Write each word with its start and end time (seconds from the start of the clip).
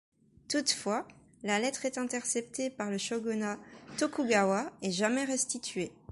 Toutefois, 0.49 1.07
la 1.43 1.59
lettre 1.59 1.85
est 1.85 1.99
interceptée 1.99 2.71
par 2.71 2.89
le 2.89 2.97
shogunat 2.97 3.59
Tokugawa 3.97 4.71
et 4.81 4.89
jamais 4.91 5.25
restituée. 5.25 5.91